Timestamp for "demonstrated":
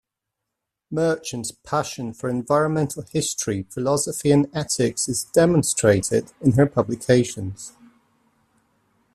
5.25-6.31